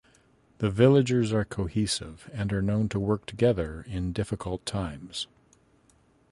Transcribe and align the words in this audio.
The 0.57 0.71
villagers 0.71 1.31
are 1.31 1.45
cohesive 1.45 2.27
and 2.33 2.51
are 2.51 2.61
known 2.63 2.89
to 2.89 2.99
work 2.99 3.27
together 3.27 3.85
in 3.87 4.13
difficult 4.13 4.65
times. 4.65 5.27